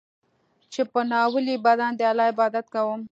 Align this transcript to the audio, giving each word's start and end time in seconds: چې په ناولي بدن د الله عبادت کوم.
چې 0.73 0.81
په 0.91 0.99
ناولي 1.11 1.55
بدن 1.65 1.91
د 1.95 2.01
الله 2.09 2.27
عبادت 2.31 2.65
کوم. 2.73 3.01